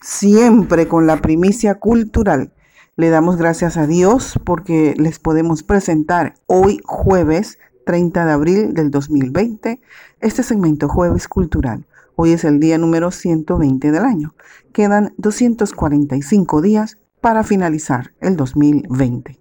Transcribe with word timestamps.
siempre 0.00 0.88
con 0.88 1.06
la 1.06 1.18
primicia 1.18 1.76
cultural. 1.76 2.52
Le 2.96 3.10
damos 3.10 3.36
gracias 3.36 3.76
a 3.76 3.86
Dios 3.86 4.38
porque 4.44 4.94
les 4.96 5.18
podemos 5.18 5.62
presentar 5.62 6.34
hoy 6.46 6.80
jueves 6.84 7.58
30 7.86 8.26
de 8.26 8.32
abril 8.32 8.74
del 8.74 8.90
2020 8.90 9.80
este 10.20 10.42
segmento 10.42 10.88
Jueves 10.88 11.28
Cultural. 11.28 11.86
Hoy 12.16 12.32
es 12.32 12.44
el 12.44 12.58
día 12.60 12.76
número 12.78 13.10
120 13.10 13.92
del 13.92 14.04
año. 14.04 14.34
Quedan 14.72 15.14
245 15.16 16.60
días 16.60 16.98
para 17.20 17.44
finalizar 17.44 18.12
el 18.20 18.36
2020. 18.36 19.38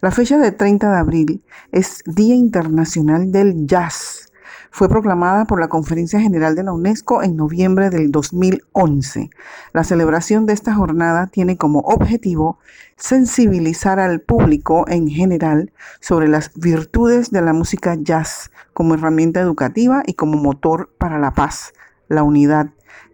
La 0.00 0.10
fecha 0.10 0.38
de 0.38 0.52
30 0.52 0.90
de 0.90 0.96
abril 0.96 1.44
es 1.72 2.02
Día 2.06 2.34
Internacional 2.34 3.32
del 3.32 3.66
Jazz 3.66 4.29
fue 4.70 4.88
proclamada 4.88 5.44
por 5.44 5.60
la 5.60 5.68
Conferencia 5.68 6.20
General 6.20 6.54
de 6.54 6.62
la 6.62 6.72
UNESCO 6.72 7.22
en 7.22 7.36
noviembre 7.36 7.90
del 7.90 8.10
2011. 8.10 9.30
La 9.72 9.84
celebración 9.84 10.46
de 10.46 10.52
esta 10.52 10.74
jornada 10.74 11.26
tiene 11.26 11.56
como 11.56 11.80
objetivo 11.80 12.58
sensibilizar 12.96 13.98
al 13.98 14.20
público 14.20 14.84
en 14.88 15.08
general 15.08 15.72
sobre 16.00 16.28
las 16.28 16.52
virtudes 16.54 17.30
de 17.30 17.42
la 17.42 17.52
música 17.52 17.96
jazz 17.96 18.50
como 18.72 18.94
herramienta 18.94 19.40
educativa 19.40 20.02
y 20.06 20.14
como 20.14 20.38
motor 20.38 20.90
para 20.98 21.18
la 21.18 21.32
paz, 21.32 21.72
la 22.08 22.22
unidad, 22.22 22.70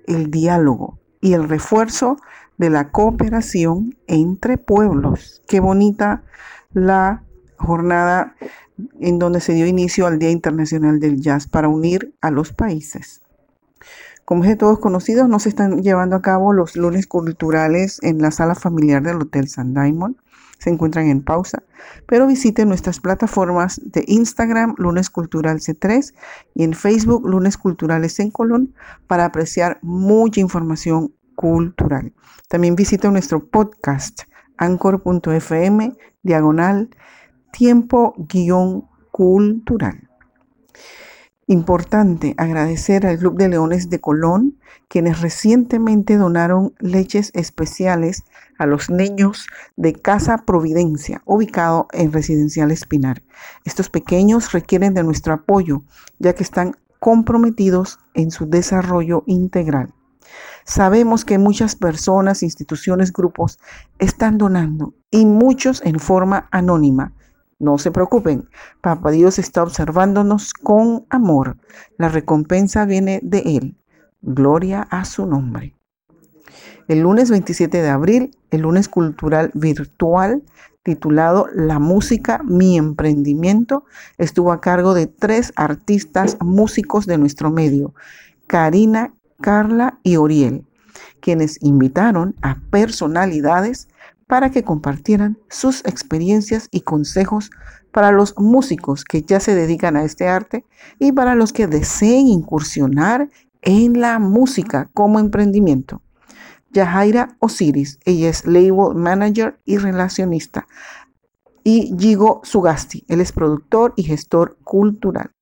el 0.06 0.30
diálogo 0.30 0.98
y 1.20 1.32
el 1.32 1.48
refuerzo 1.48 2.16
de 2.58 2.70
la 2.70 2.90
cooperación 2.90 3.96
entre 4.06 4.58
pueblos. 4.58 5.42
Qué 5.46 5.60
bonita 5.60 6.22
la 6.72 7.22
jornada 7.56 8.34
en 9.00 9.18
donde 9.18 9.40
se 9.40 9.54
dio 9.54 9.66
inicio 9.66 10.06
al 10.06 10.18
Día 10.18 10.30
Internacional 10.30 11.00
del 11.00 11.20
Jazz 11.20 11.46
para 11.46 11.68
unir 11.68 12.14
a 12.20 12.30
los 12.30 12.52
países. 12.52 13.22
Como 14.24 14.42
es 14.42 14.50
de 14.50 14.56
todos 14.56 14.80
conocidos, 14.80 15.28
no 15.28 15.38
se 15.38 15.48
están 15.48 15.82
llevando 15.82 16.16
a 16.16 16.22
cabo 16.22 16.52
los 16.52 16.74
lunes 16.74 17.06
culturales 17.06 18.00
en 18.02 18.20
la 18.20 18.32
sala 18.32 18.56
familiar 18.56 19.02
del 19.02 19.22
Hotel 19.22 19.48
San 19.48 19.72
Diamond. 19.72 20.16
Se 20.58 20.70
encuentran 20.70 21.06
en 21.06 21.22
pausa, 21.22 21.62
pero 22.06 22.26
visiten 22.26 22.68
nuestras 22.68 22.98
plataformas 22.98 23.80
de 23.84 24.04
Instagram 24.08 24.74
Lunes 24.78 25.10
Cultural 25.10 25.60
C3 25.60 26.12
y 26.54 26.64
en 26.64 26.72
Facebook 26.72 27.28
Lunes 27.28 27.56
Culturales 27.56 28.18
en 28.18 28.32
Colón 28.32 28.74
para 29.06 29.26
apreciar 29.26 29.78
mucha 29.82 30.40
información 30.40 31.12
cultural. 31.36 32.12
También 32.48 32.74
visiten 32.74 33.12
nuestro 33.12 33.46
podcast 33.46 34.22
anchor.fm 34.56 35.96
diagonal 36.22 36.90
tiempo-cultural. 37.56 40.10
Importante 41.46 42.34
agradecer 42.36 43.06
al 43.06 43.18
Club 43.18 43.38
de 43.38 43.48
Leones 43.48 43.88
de 43.88 43.98
Colón, 43.98 44.58
quienes 44.88 45.22
recientemente 45.22 46.18
donaron 46.18 46.74
leches 46.80 47.30
especiales 47.34 48.24
a 48.58 48.66
los 48.66 48.90
niños 48.90 49.46
de 49.76 49.94
Casa 49.94 50.44
Providencia, 50.44 51.22
ubicado 51.24 51.88
en 51.92 52.12
Residencial 52.12 52.70
Espinar. 52.70 53.22
Estos 53.64 53.88
pequeños 53.88 54.52
requieren 54.52 54.92
de 54.92 55.04
nuestro 55.04 55.32
apoyo, 55.32 55.82
ya 56.18 56.34
que 56.34 56.42
están 56.42 56.76
comprometidos 56.98 58.00
en 58.12 58.32
su 58.32 58.50
desarrollo 58.50 59.24
integral. 59.26 59.94
Sabemos 60.64 61.24
que 61.24 61.38
muchas 61.38 61.74
personas, 61.74 62.42
instituciones, 62.42 63.14
grupos 63.14 63.58
están 63.98 64.36
donando 64.36 64.92
y 65.10 65.24
muchos 65.24 65.80
en 65.86 66.00
forma 66.00 66.48
anónima 66.50 67.14
no 67.58 67.78
se 67.78 67.90
preocupen, 67.90 68.48
Papá 68.80 69.10
Dios 69.10 69.38
está 69.38 69.62
observándonos 69.62 70.52
con 70.52 71.06
amor. 71.10 71.56
La 71.96 72.08
recompensa 72.08 72.84
viene 72.84 73.20
de 73.22 73.38
Él. 73.38 73.76
Gloria 74.22 74.82
a 74.82 75.04
su 75.04 75.26
nombre. 75.26 75.74
El 76.88 77.00
lunes 77.00 77.30
27 77.30 77.82
de 77.82 77.88
abril, 77.88 78.36
el 78.50 78.62
lunes 78.62 78.88
cultural 78.88 79.50
virtual 79.54 80.42
titulado 80.86 81.48
La 81.52 81.80
música, 81.80 82.40
mi 82.44 82.78
emprendimiento, 82.78 83.84
estuvo 84.18 84.52
a 84.52 84.60
cargo 84.60 84.94
de 84.94 85.08
tres 85.08 85.52
artistas 85.56 86.36
músicos 86.40 87.06
de 87.06 87.18
nuestro 87.18 87.50
medio, 87.50 87.92
Karina, 88.46 89.12
Carla 89.40 89.98
y 90.04 90.14
Oriel, 90.14 90.64
quienes 91.20 91.60
invitaron 91.60 92.36
a 92.40 92.60
personalidades 92.70 93.88
para 94.26 94.50
que 94.50 94.64
compartieran 94.64 95.38
sus 95.48 95.84
experiencias 95.84 96.68
y 96.70 96.80
consejos 96.80 97.50
para 97.92 98.12
los 98.12 98.34
músicos 98.38 99.04
que 99.04 99.22
ya 99.22 99.40
se 99.40 99.54
dedican 99.54 99.96
a 99.96 100.04
este 100.04 100.28
arte 100.28 100.64
y 100.98 101.12
para 101.12 101.34
los 101.34 101.52
que 101.52 101.66
deseen 101.66 102.26
incursionar 102.26 103.28
en 103.62 104.00
la 104.00 104.18
música 104.18 104.90
como 104.94 105.18
emprendimiento. 105.18 106.02
Yahaira 106.70 107.36
Osiris, 107.38 107.98
ella 108.04 108.28
es 108.28 108.44
label 108.46 108.94
manager 108.94 109.58
y 109.64 109.78
relacionista. 109.78 110.66
Y 111.64 111.94
Gigo 111.98 112.40
Sugasti, 112.44 113.04
él 113.08 113.20
es 113.20 113.32
productor 113.32 113.94
y 113.96 114.02
gestor 114.02 114.58
cultural. 114.62 115.35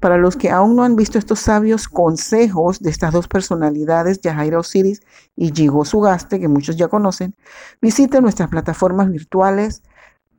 Para 0.00 0.16
los 0.16 0.36
que 0.36 0.50
aún 0.50 0.76
no 0.76 0.84
han 0.84 0.96
visto 0.96 1.18
estos 1.18 1.40
sabios 1.40 1.88
consejos 1.88 2.80
de 2.80 2.90
estas 2.90 3.12
dos 3.12 3.28
personalidades, 3.28 4.20
Yajaira 4.20 4.58
Osiris 4.58 5.00
y 5.36 5.52
Jigo 5.52 5.84
Sugaste, 5.84 6.40
que 6.40 6.48
muchos 6.48 6.76
ya 6.76 6.88
conocen, 6.88 7.34
visiten 7.80 8.22
nuestras 8.22 8.48
plataformas 8.48 9.10
virtuales, 9.10 9.82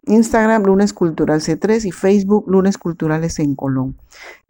Instagram 0.03 0.63
Lunes 0.63 0.93
Cultural 0.93 1.41
C3 1.41 1.85
y 1.85 1.91
Facebook 1.91 2.45
Lunes 2.47 2.77
Culturales 2.77 3.39
en 3.39 3.55
Colón. 3.55 3.97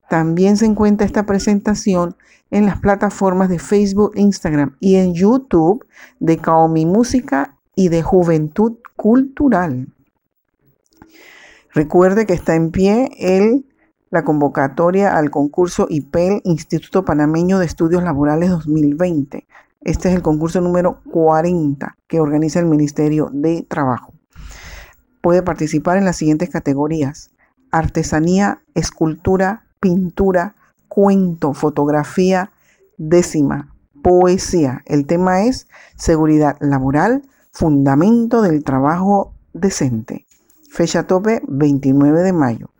También 0.09 0.57
se 0.57 0.65
encuentra 0.65 1.05
esta 1.05 1.25
presentación 1.25 2.15
en 2.51 2.65
las 2.65 2.79
plataformas 2.79 3.49
de 3.49 3.59
Facebook, 3.59 4.13
Instagram 4.15 4.75
y 4.79 4.95
en 4.95 5.13
YouTube 5.13 5.85
de 6.19 6.37
Kaomi 6.37 6.85
Música 6.85 7.57
y 7.75 7.89
de 7.89 8.01
Juventud 8.01 8.77
Cultural. 8.95 9.87
Recuerde 11.73 12.25
que 12.25 12.33
está 12.33 12.55
en 12.55 12.71
pie 12.71 13.11
el 13.19 13.65
la 14.11 14.23
convocatoria 14.23 15.17
al 15.17 15.29
concurso 15.29 15.85
IPEL 15.89 16.41
Instituto 16.43 17.05
Panameño 17.05 17.59
de 17.59 17.65
Estudios 17.65 18.03
Laborales 18.03 18.49
2020. 18.49 19.47
Este 19.81 20.09
es 20.09 20.15
el 20.15 20.21
concurso 20.21 20.61
número 20.61 21.01
40 21.11 21.97
que 22.07 22.19
organiza 22.19 22.59
el 22.59 22.65
Ministerio 22.65 23.29
de 23.31 23.63
Trabajo. 23.63 24.13
Puede 25.21 25.43
participar 25.43 25.97
en 25.97 26.05
las 26.05 26.17
siguientes 26.17 26.49
categorías. 26.49 27.31
Artesanía, 27.71 28.61
escultura, 28.73 29.65
pintura, 29.79 30.55
cuento, 30.87 31.53
fotografía, 31.53 32.51
décima, 32.97 33.75
poesía. 34.01 34.81
El 34.85 35.05
tema 35.05 35.43
es 35.43 35.67
seguridad 35.95 36.57
laboral, 36.59 37.21
fundamento 37.51 38.41
del 38.41 38.63
trabajo 38.63 39.33
decente. 39.53 40.25
Fecha 40.69 41.05
tope 41.05 41.41
29 41.47 42.21
de 42.21 42.33
mayo 42.33 42.71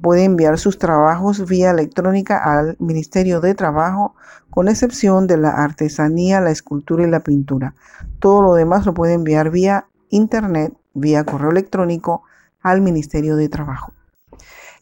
puede 0.00 0.24
enviar 0.24 0.58
sus 0.58 0.78
trabajos 0.78 1.48
vía 1.48 1.70
electrónica 1.70 2.38
al 2.38 2.76
Ministerio 2.78 3.40
de 3.40 3.54
Trabajo, 3.54 4.14
con 4.50 4.68
excepción 4.68 5.26
de 5.26 5.36
la 5.36 5.50
artesanía, 5.50 6.40
la 6.40 6.50
escultura 6.50 7.06
y 7.06 7.10
la 7.10 7.20
pintura. 7.20 7.74
Todo 8.18 8.42
lo 8.42 8.54
demás 8.54 8.86
lo 8.86 8.94
puede 8.94 9.14
enviar 9.14 9.50
vía 9.50 9.86
internet, 10.10 10.74
vía 10.94 11.24
correo 11.24 11.50
electrónico 11.50 12.22
al 12.62 12.80
Ministerio 12.80 13.36
de 13.36 13.48
Trabajo. 13.48 13.92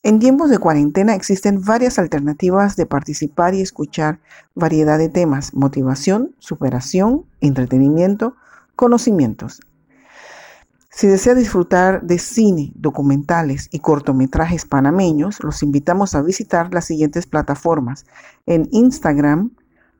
En 0.03 0.19
tiempos 0.19 0.48
de 0.48 0.59
cuarentena 0.59 1.15
existen 1.15 1.62
varias 1.62 1.98
alternativas 1.98 2.75
de 2.77 2.87
participar 2.87 3.54
y 3.54 3.60
escuchar 3.60 4.19
variedad 4.54 4.97
de 4.97 5.10
temas, 5.10 5.53
motivación, 5.53 6.34
superación, 6.38 7.27
entretenimiento, 7.41 8.34
conocimientos. 8.77 9.60
Si 10.93 11.06
desea 11.06 11.37
disfrutar 11.37 12.03
de 12.03 12.19
cine, 12.19 12.73
documentales 12.75 13.69
y 13.71 13.78
cortometrajes 13.78 14.65
panameños, 14.67 15.41
los 15.43 15.62
invitamos 15.62 16.17
a 16.17 16.23
visitar 16.23 16.75
las 16.75 16.87
siguientes 16.87 17.27
plataformas. 17.27 18.06
En 18.45 18.69
Instagram, 18.73 19.53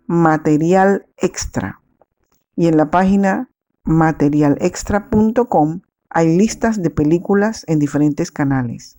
Material 0.06 1.06
Extra. 1.17 1.81
Y 2.57 2.66
en 2.66 2.77
la 2.77 2.91
página 2.91 3.48
materialextra.com 3.84 5.83
hay 6.10 6.37
listas 6.37 6.83
de 6.83 6.91
películas 6.91 7.65
en 7.69 7.78
diferentes 7.78 8.33
canales. 8.33 8.98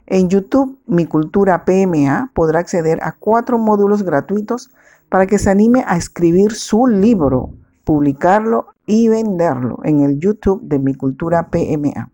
En 0.04 0.28
YouTube, 0.28 0.78
Mi 0.86 1.06
Cultura 1.06 1.64
PMA 1.64 2.30
podrá 2.34 2.58
acceder 2.58 2.98
a 3.02 3.12
cuatro 3.12 3.56
módulos 3.56 4.02
gratuitos 4.02 4.70
para 5.08 5.26
que 5.26 5.38
se 5.38 5.48
anime 5.48 5.82
a 5.86 5.96
escribir 5.96 6.52
su 6.52 6.86
libro, 6.86 7.54
publicarlo 7.84 8.74
y 8.84 9.08
venderlo 9.08 9.78
en 9.84 10.00
el 10.00 10.18
YouTube 10.18 10.60
de 10.62 10.78
Mi 10.78 10.92
Cultura 10.92 11.48
PMA. 11.48 12.12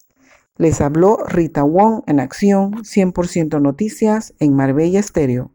Les 0.56 0.80
habló 0.80 1.18
Rita 1.26 1.64
Wong 1.64 2.02
en 2.06 2.20
acción 2.20 2.84
100% 2.84 3.60
noticias 3.60 4.34
en 4.38 4.54
Marbella 4.54 5.00
Estéreo. 5.00 5.50